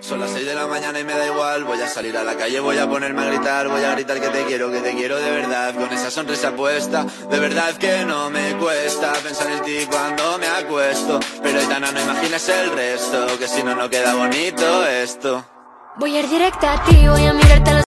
[0.00, 1.64] Son las 6 de la mañana y me da igual.
[1.64, 3.68] Voy a salir a la calle, voy a ponerme a gritar.
[3.68, 5.74] Voy a gritar que te quiero, que te quiero de verdad.
[5.74, 10.46] Con esa sonrisa puesta, de verdad que no me cuesta pensar en ti cuando me
[10.46, 11.18] acuesto.
[11.42, 15.44] Pero Aitana, no imagines el resto, que si no, no queda bonito esto.
[15.96, 17.87] Voy a ir directa a ti, voy a mirarte a los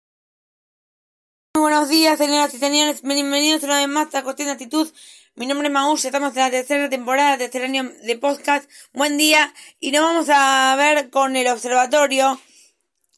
[1.83, 3.03] buenos días, señoras y señores.
[3.03, 4.89] Bienvenidos una vez más a Cuestión de Actitud.
[5.35, 8.71] Mi nombre es Maús, estamos en la tercera temporada, tercer año de podcast.
[8.93, 9.53] Buen día.
[9.81, 12.41] Y nos vamos a ver con el observatorio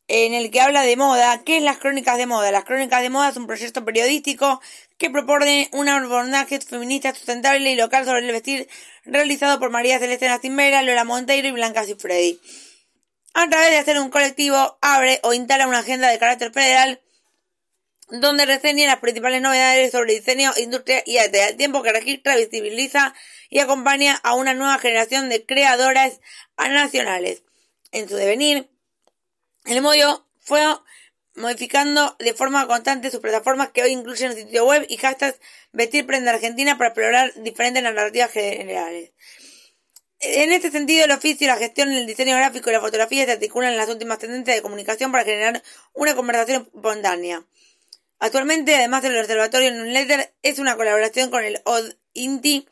[0.08, 1.42] en el que habla de moda.
[1.44, 2.50] ¿Qué es las crónicas de moda?
[2.52, 4.62] Las crónicas de moda es un proyecto periodístico
[4.96, 8.66] que propone un abordaje feminista sustentable y local sobre el vestir
[9.04, 12.40] realizado por María Celeste Nastimbera, Lola Monteiro y Blanca Cifredi.
[13.34, 17.02] A través de hacer un colectivo, abre o instala una agenda de carácter federal
[18.10, 23.14] donde reseña las principales novedades sobre diseño, industria y arte, al tiempo que registra, visibiliza
[23.48, 26.20] y acompaña a una nueva generación de creadoras
[26.58, 27.42] nacionales.
[27.92, 28.68] En su devenir,
[29.64, 30.62] el modo fue
[31.36, 35.40] modificando de forma constante sus plataformas que hoy incluyen el sitio web y hashtags
[35.72, 39.12] Vestir Prenda Argentina para explorar diferentes narrativas generales.
[40.20, 43.72] En este sentido, el oficio, la gestión, el diseño gráfico y la fotografía se articulan
[43.72, 47.44] en las últimas tendencias de comunicación para generar una conversación espontánea.
[48.18, 52.66] Actualmente, además del Observatorio Newsletter, es una colaboración con el OD INTI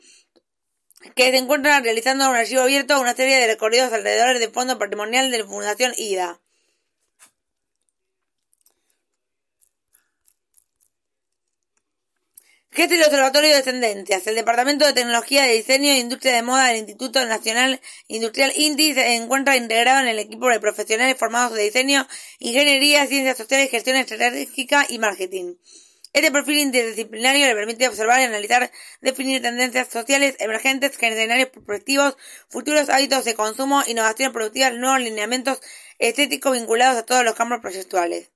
[1.15, 4.79] que se encuentra realizando un archivo abierto a una serie de recorridos alrededor del Fondo
[4.79, 6.42] Patrimonial de la Fundación IDA.
[12.73, 14.25] ¿Qué es el Observatorio de Tendencias?
[14.25, 18.95] El Departamento de Tecnología de Diseño e Industria de Moda del Instituto Nacional Industrial INTI
[18.95, 22.07] se encuentra integrado en el equipo de profesionales formados de diseño,
[22.39, 25.53] ingeniería, ciencias sociales, gestión estratégica y marketing.
[26.13, 32.17] Este perfil interdisciplinario le permite observar y analizar, definir tendencias sociales emergentes, escenarios prospectivos,
[32.49, 35.61] futuros hábitos de consumo, innovaciones productivas, nuevos lineamientos
[35.99, 38.31] estéticos vinculados a todos los campos proyectuales.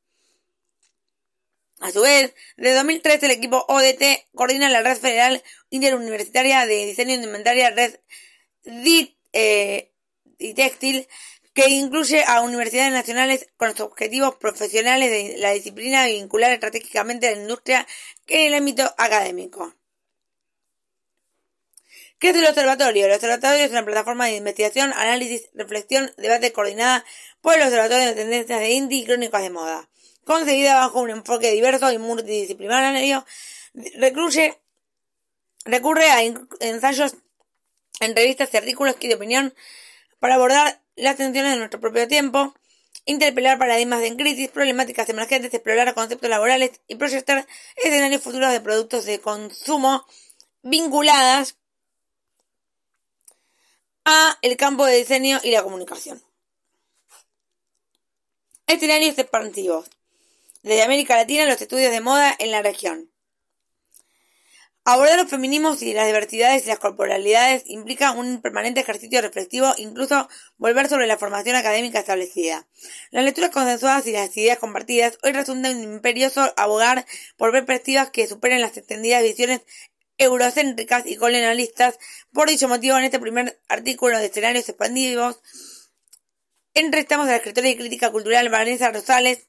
[1.80, 7.10] A su vez, desde 2013 el equipo ODT coordina la Red Federal Interuniversitaria de Diseño
[7.10, 8.00] de Indumentaria Red
[8.64, 9.92] DIT eh,
[10.40, 11.08] y Textil,
[11.54, 17.28] que incluye a universidades nacionales con los objetivos profesionales de la disciplina y vincular estratégicamente
[17.28, 17.88] a la industria
[18.28, 19.76] en el ámbito académico.
[22.18, 23.06] ¿Qué es el observatorio?
[23.06, 27.06] El observatorio es una plataforma de investigación, análisis, reflexión, debate coordinada
[27.42, 29.88] por el Observatorio de Tendencias de Indie y Crónicas de Moda
[30.28, 33.26] concebida bajo un enfoque diverso y multidisciplinario,
[33.96, 34.60] recurre,
[35.66, 36.22] recurre a
[36.60, 37.16] ensayos,
[38.02, 39.56] entrevistas y artículos de opinión
[40.20, 42.54] para abordar las tensiones de nuestro propio tiempo,
[43.06, 49.06] interpelar paradigmas en crisis, problemáticas emergentes, explorar conceptos laborales y proyectar escenarios futuros de productos
[49.06, 50.06] de consumo
[50.62, 51.56] vinculadas
[54.04, 56.22] a el campo de diseño y la comunicación.
[58.68, 59.90] Escenarios expansivos
[60.68, 63.10] desde América Latina los estudios de moda en la región.
[64.84, 70.30] Abordar los feminismos y las diversidades y las corporalidades implica un permanente ejercicio reflexivo, incluso
[70.58, 72.68] volver sobre la formación académica establecida.
[73.12, 77.06] Las lecturas consensuadas y las ideas compartidas hoy resultan imperioso abogar
[77.36, 79.62] por perspectivas que superen las extendidas visiones
[80.18, 82.00] eurocéntricas y colonialistas.
[82.32, 85.42] Por dicho motivo, en este primer artículo de escenarios expandidos,
[86.74, 89.48] entrevistamos a la escritora y crítica cultural Vanessa Rosales,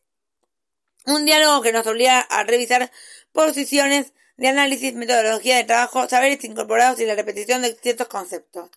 [1.10, 2.90] un diálogo que nos obliga a revisar
[3.32, 8.70] posiciones de análisis, metodología de trabajo, saberes incorporados y la repetición de ciertos conceptos.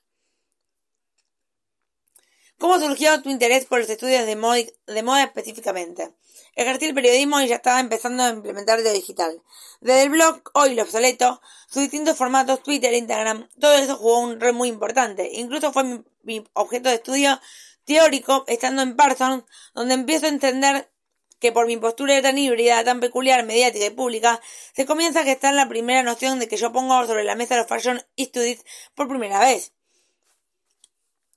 [2.57, 6.13] ¿Cómo surgió tu interés por los estudios de moda, de moda específicamente?
[6.55, 9.41] ejercí el periodismo y ya estaba empezando a implementar lo digital.
[9.79, 14.39] Desde el blog, hoy lo obsoleto, sus distintos formatos, Twitter, Instagram, todo eso jugó un
[14.39, 15.29] rol muy importante.
[15.33, 17.39] Incluso fue mi, mi objeto de estudio
[17.85, 19.43] teórico estando en Parsons,
[19.73, 20.91] donde empiezo a entender
[21.41, 24.39] que por mi postura tan híbrida, tan peculiar, mediática y pública,
[24.73, 27.67] se comienza a gestar la primera noción de que yo pongo sobre la mesa los
[27.67, 29.73] Fashion Studies por primera vez.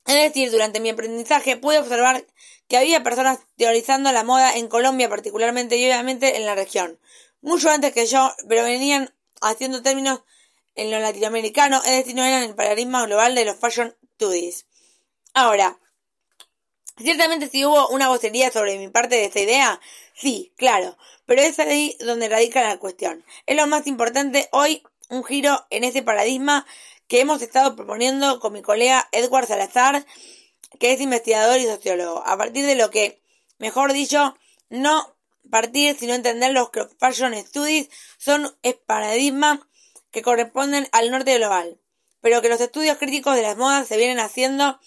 [0.07, 2.27] Es decir, durante mi aprendizaje pude observar
[2.69, 7.01] que había personas teorizando la moda en Colombia particularmente y obviamente en la región,
[7.41, 10.21] mucho antes que yo, pero venían haciendo términos
[10.75, 14.67] en lo latinoamericano, es decir, no eran el paradigma global de los fashion studies.
[15.33, 15.79] Ahora,
[16.97, 19.81] ciertamente si hubo una vocería sobre mi parte de esta idea,
[20.15, 20.97] sí, claro,
[21.27, 23.25] pero es ahí donde radica la cuestión.
[23.47, 26.67] Es lo más importante hoy un giro en ese paradigma
[27.09, 30.07] que hemos estado proponiendo con mi colega Edward Salazar,
[30.79, 33.21] que es investigador y sociólogo, a partir de lo que,
[33.59, 34.37] mejor dicho,
[34.71, 35.15] no
[35.51, 37.89] partir sino entender los que fashion studies
[38.19, 39.69] son el paradigma
[40.11, 41.79] que corresponden al norte global,
[42.21, 44.81] pero que los estudios críticos de las modas se vienen haciendo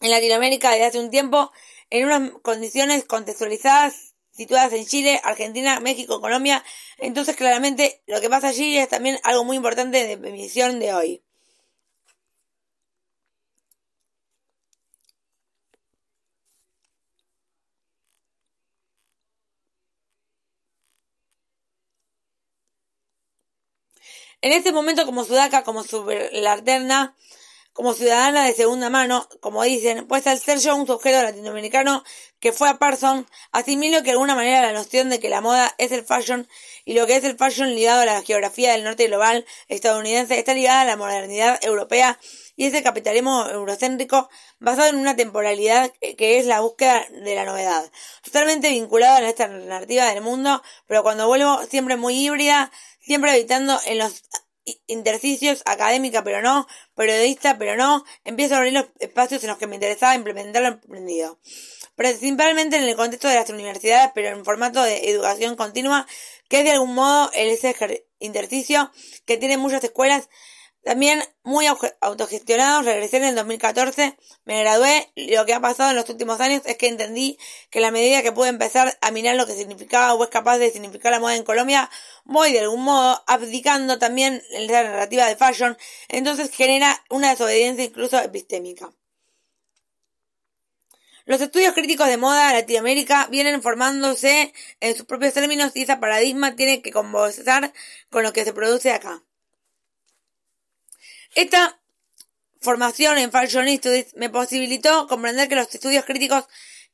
[0.00, 1.50] en Latinoamérica desde hace un tiempo
[1.90, 6.62] en unas condiciones contextualizadas situadas en Chile, Argentina, México, Colombia.
[6.98, 10.92] Entonces, claramente, lo que pasa allí es también algo muy importante de mi misión de
[10.94, 11.22] hoy.
[24.42, 27.16] En este momento, como sudaca, como subalterna,
[27.76, 32.02] como ciudadana de segunda mano, como dicen, pues al ser yo un sujeto latinoamericano
[32.40, 35.74] que fue a Parson, asimilo que de alguna manera la noción de que la moda
[35.76, 36.48] es el fashion
[36.86, 40.54] y lo que es el fashion ligado a la geografía del norte global estadounidense está
[40.54, 42.18] ligada a la modernidad europea
[42.56, 47.90] y ese capitalismo eurocéntrico basado en una temporalidad que es la búsqueda de la novedad,
[48.22, 53.78] totalmente vinculado a esta narrativa del mundo, pero cuando vuelvo siempre muy híbrida, siempre habitando
[53.84, 54.24] en los
[54.86, 59.66] intersticios, académica pero no, periodista pero no, empiezo a abrir los espacios en los que
[59.66, 61.38] me interesaba implementar lo aprendido.
[61.94, 66.06] Principalmente en el contexto de las universidades, pero en formato de educación continua,
[66.48, 67.74] que es de algún modo el ese
[68.18, 68.90] intersticio
[69.24, 70.28] que tiene muchas escuelas
[70.86, 71.66] también muy
[72.00, 76.62] autogestionados, regresé en el 2014, me gradué, lo que ha pasado en los últimos años
[76.64, 77.38] es que entendí
[77.70, 80.70] que la medida que pude empezar a mirar lo que significaba o es capaz de
[80.70, 81.90] significar la moda en Colombia,
[82.22, 87.84] voy de algún modo abdicando también en la narrativa de fashion, entonces genera una desobediencia
[87.84, 88.92] incluso epistémica.
[91.24, 95.96] Los estudios críticos de moda en Latinoamérica vienen formándose en sus propios términos y ese
[95.96, 97.72] paradigma tiene que conversar
[98.08, 99.24] con lo que se produce acá.
[101.36, 101.78] Esta
[102.62, 106.46] formación en Fashion Studies me posibilitó comprender que los estudios críticos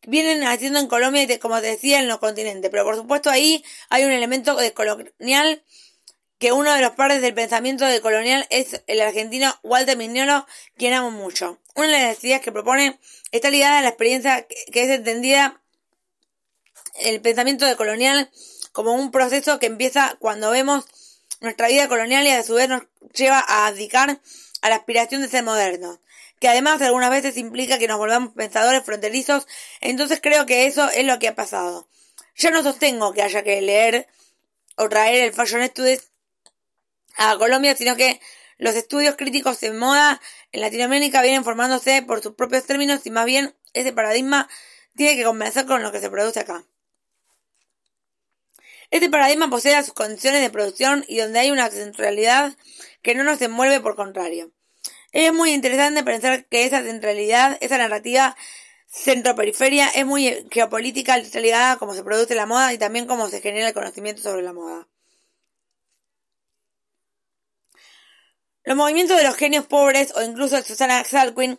[0.04, 3.64] vienen haciendo en Colombia y como te decía en los continentes, pero por supuesto ahí
[3.88, 5.62] hay un elemento colonial
[6.40, 10.44] que uno de los padres del pensamiento de colonial es el argentino Walter Mignolo,
[10.76, 11.60] quien amo mucho.
[11.76, 12.98] Una de las ideas que propone
[13.30, 15.62] está ligada a la experiencia que es entendida
[16.96, 18.28] el pensamiento de colonial
[18.72, 20.84] como un proceso que empieza cuando vemos
[21.42, 22.82] nuestra vida colonial y a su vez nos
[23.14, 24.20] lleva a abdicar
[24.62, 25.98] a la aspiración de ser modernos,
[26.40, 29.46] que además algunas veces implica que nos volvamos pensadores fronterizos,
[29.80, 31.88] entonces creo que eso es lo que ha pasado.
[32.36, 34.08] Yo no sostengo que haya que leer
[34.76, 36.10] o traer el Fashion Studies
[37.16, 38.20] a Colombia, sino que
[38.58, 40.20] los estudios críticos en moda
[40.52, 44.48] en Latinoamérica vienen formándose por sus propios términos y más bien ese paradigma
[44.94, 46.64] tiene que convencer con lo que se produce acá.
[48.92, 52.54] Este paradigma posee sus condiciones de producción y donde hay una centralidad
[53.00, 54.52] que no nos envuelve por contrario.
[55.12, 58.36] Es muy interesante pensar que esa centralidad, esa narrativa
[58.88, 63.40] centro-periferia es muy geopolítica, ligada a cómo se produce la moda y también cómo se
[63.40, 64.86] genera el conocimiento sobre la moda.
[68.64, 71.58] Los movimientos de los genios pobres o incluso de Susana Salquin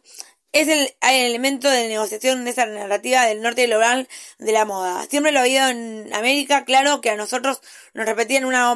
[0.53, 4.07] es el, elemento de negociación de esa narrativa del norte global
[4.37, 5.05] de la moda.
[5.09, 7.61] Siempre lo ha habido en América, claro que a nosotros
[7.93, 8.71] nos repetían una,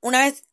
[0.00, 0.44] una vez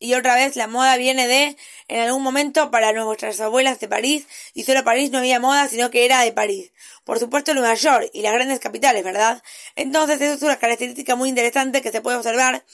[0.00, 1.56] y otra vez la moda viene de,
[1.88, 5.90] en algún momento, para nuestras abuelas de París, y solo París no había moda, sino
[5.90, 6.72] que era de París.
[7.04, 9.42] Por supuesto Nueva York y las grandes capitales, ¿verdad?
[9.74, 12.64] Entonces eso es una característica muy interesante que se puede observar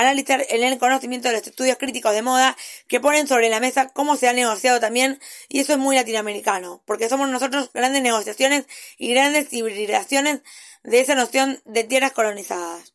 [0.00, 4.16] analizar el conocimiento de los estudios críticos de moda que ponen sobre la mesa cómo
[4.16, 9.12] se ha negociado también, y eso es muy latinoamericano, porque somos nosotros grandes negociaciones y
[9.12, 10.40] grandes hibridaciones
[10.82, 12.94] de esa noción de tierras colonizadas.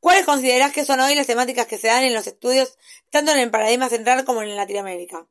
[0.00, 2.78] ¿Cuáles considerás que son hoy las temáticas que se dan en los estudios,
[3.10, 5.26] tanto en el paradigma central como en Latinoamérica?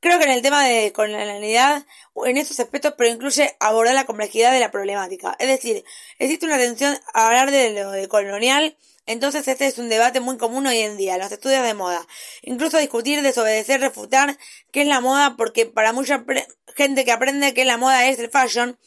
[0.00, 1.86] Creo que en el tema de colonialidad,
[2.24, 5.36] en esos aspectos, pero incluye abordar la complejidad de la problemática.
[5.38, 5.84] Es decir,
[6.18, 10.36] existe una tensión a hablar de lo de colonial, entonces este es un debate muy
[10.36, 12.06] común hoy en día, en los estudios de moda.
[12.42, 14.36] Incluso discutir, desobedecer, refutar
[14.72, 16.24] qué es la moda, porque para mucha
[16.74, 18.78] gente que aprende que la moda es el fashion,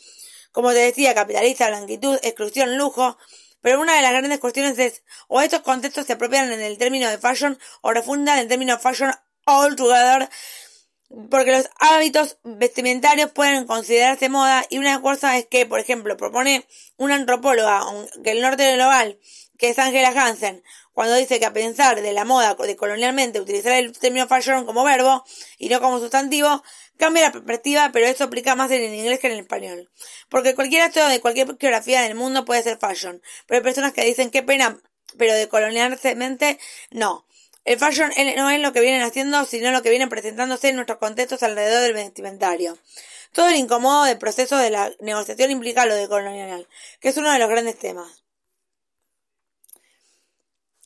[0.52, 3.18] como te decía, capitalista, blanquitud, exclusión, lujo,
[3.62, 7.10] pero una de las grandes cuestiones es, o estos contextos se apropian en el término
[7.10, 9.14] de fashion o refundan el término fashion
[9.46, 10.30] all together,
[11.30, 16.66] porque los hábitos vestimentarios pueden considerarse moda y una cosa es que, por ejemplo, propone
[16.98, 17.84] una antropóloga
[18.24, 19.20] que el norte global,
[19.60, 20.64] que es Angela Hansen,
[20.94, 24.86] cuando dice que a pensar de la moda de colonialmente utilizar el término fashion como
[24.86, 25.24] verbo
[25.58, 26.64] y no como sustantivo,
[26.98, 29.92] cambia la perspectiva, pero eso aplica más en el inglés que en el español.
[30.30, 34.06] Porque cualquier acto de cualquier geografía del mundo puede ser fashion, pero hay personas que
[34.06, 34.80] dicen qué pena,
[35.18, 36.58] pero de colonialmente
[36.92, 37.26] no.
[37.66, 41.00] El fashion no es lo que vienen haciendo, sino lo que vienen presentándose en nuestros
[41.00, 42.78] contextos alrededor del vestimentario.
[43.34, 46.68] Todo el incómodo del proceso de la negociación implica lo de colonial,
[47.02, 48.24] que es uno de los grandes temas.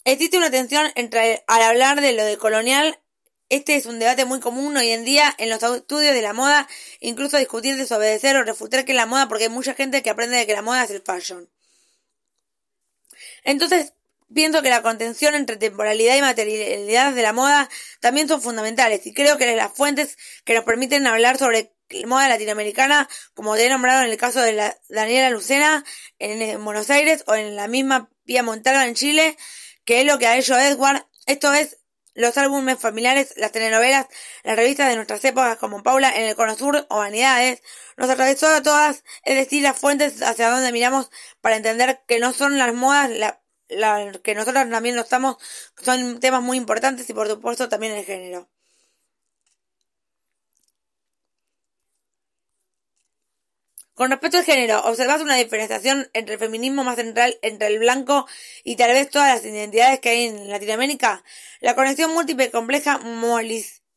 [0.05, 2.99] Existe una tensión entre al hablar de lo de colonial,
[3.47, 6.67] este es un debate muy común hoy en día en los estudios de la moda,
[6.99, 10.35] incluso discutir, desobedecer o refutar que es la moda, porque hay mucha gente que aprende
[10.35, 11.49] de que la moda es el fashion.
[13.45, 13.93] Entonces,
[14.33, 17.69] pienso que la contención entre temporalidad y materialidad de la moda
[18.01, 21.73] también son fundamentales y creo que las fuentes que nos permiten hablar sobre
[22.07, 25.85] moda latinoamericana, como te he nombrado en el caso de la Daniela Lucena
[26.19, 29.37] en Buenos Aires o en la misma Pia Montalva en Chile,
[29.85, 31.05] que es lo que ha hecho Edward.
[31.25, 31.79] Esto es
[32.15, 34.07] los álbumes familiares, las telenovelas,
[34.43, 37.61] las revistas de nuestras épocas como Paula en el Cono Sur o Vanidades,
[37.97, 41.09] nos atravesó a todas, es decir, las fuentes hacia donde miramos
[41.41, 45.37] para entender que no son las modas, la, la, que nosotros también lo estamos,
[45.81, 48.49] son temas muy importantes y por supuesto también el género.
[53.95, 58.25] Con respecto al género, observas una diferenciación entre el feminismo más central entre el blanco
[58.63, 61.23] y tal vez todas las identidades que hay en Latinoamérica.
[61.59, 62.99] La conexión múltiple, compleja,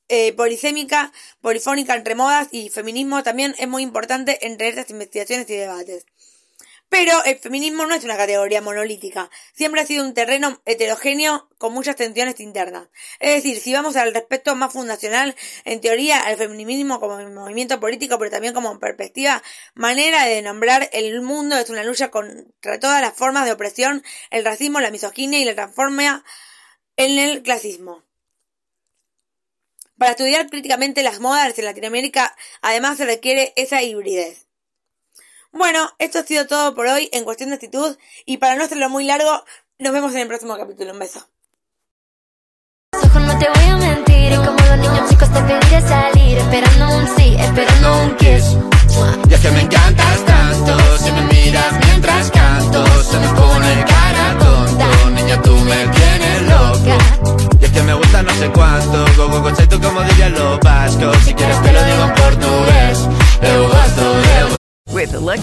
[0.08, 5.56] eh, polisémica, polifónica entre modas y feminismo también es muy importante entre estas investigaciones y
[5.56, 6.04] debates.
[6.88, 11.73] Pero el feminismo no es una categoría monolítica, siempre ha sido un terreno heterogéneo con
[11.73, 12.88] muchas tensiones internas.
[13.19, 18.19] Es decir, si vamos al respecto más fundacional, en teoría el feminismo como movimiento político,
[18.19, 19.43] pero también como perspectiva,
[19.75, 24.45] manera de nombrar el mundo es una lucha contra todas las formas de opresión, el
[24.45, 26.25] racismo, la misoginia y la transforma
[26.97, 28.05] en el clasismo.
[29.99, 34.45] Para estudiar críticamente las modas en Latinoamérica, además se requiere esa hibridez.
[35.56, 37.96] Bueno, esto ha sido todo por hoy en cuestión de actitud
[38.26, 39.42] y para no hacerlo muy largo,
[39.78, 40.92] nos vemos en el próximo capítulo.
[40.92, 41.26] Un beso.